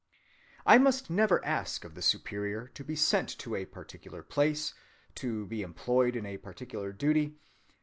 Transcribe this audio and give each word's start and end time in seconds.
"I 0.65 0.79
must 0.79 1.11
never 1.11 1.45
ask 1.45 1.85
of 1.85 1.93
the 1.93 2.01
Superior 2.01 2.69
to 2.69 2.83
be 2.83 2.95
sent 2.95 3.29
to 3.37 3.53
a 3.53 3.65
particular 3.65 4.23
place, 4.23 4.73
to 5.13 5.45
be 5.45 5.61
employed 5.61 6.15
in 6.15 6.25
a 6.25 6.37
particular 6.37 6.91
duty.... 6.91 7.35